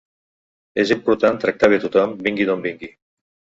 És 0.83 0.93
important 0.95 1.37
tractar 1.45 1.71
bé 1.75 1.81
tothom, 1.85 2.17
vingui 2.31 2.51
d'on 2.51 2.67
vingui. 2.67 2.93